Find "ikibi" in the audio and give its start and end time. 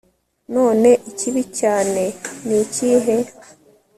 1.09-1.41